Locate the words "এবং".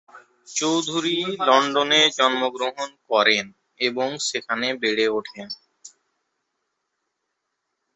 3.79-4.09